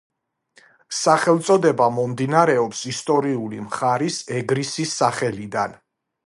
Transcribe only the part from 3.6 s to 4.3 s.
მხარის